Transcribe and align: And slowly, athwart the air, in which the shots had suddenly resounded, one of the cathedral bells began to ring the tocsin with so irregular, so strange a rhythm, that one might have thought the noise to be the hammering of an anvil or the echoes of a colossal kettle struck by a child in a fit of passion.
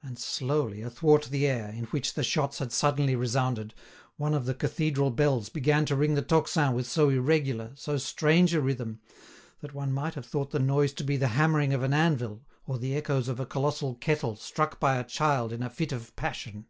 And 0.00 0.16
slowly, 0.16 0.80
athwart 0.82 1.24
the 1.24 1.44
air, 1.48 1.70
in 1.70 1.86
which 1.86 2.14
the 2.14 2.22
shots 2.22 2.60
had 2.60 2.70
suddenly 2.70 3.16
resounded, 3.16 3.74
one 4.16 4.32
of 4.32 4.46
the 4.46 4.54
cathedral 4.54 5.10
bells 5.10 5.48
began 5.48 5.84
to 5.86 5.96
ring 5.96 6.14
the 6.14 6.22
tocsin 6.22 6.72
with 6.72 6.86
so 6.86 7.08
irregular, 7.08 7.72
so 7.74 7.96
strange 7.96 8.54
a 8.54 8.60
rhythm, 8.60 9.00
that 9.60 9.74
one 9.74 9.90
might 9.92 10.14
have 10.14 10.24
thought 10.26 10.52
the 10.52 10.60
noise 10.60 10.92
to 10.92 11.02
be 11.02 11.16
the 11.16 11.26
hammering 11.34 11.72
of 11.74 11.82
an 11.82 11.92
anvil 11.92 12.44
or 12.68 12.78
the 12.78 12.94
echoes 12.94 13.26
of 13.26 13.40
a 13.40 13.44
colossal 13.44 13.96
kettle 13.96 14.36
struck 14.36 14.78
by 14.78 14.98
a 14.98 15.02
child 15.02 15.52
in 15.52 15.64
a 15.64 15.68
fit 15.68 15.90
of 15.90 16.14
passion. 16.14 16.66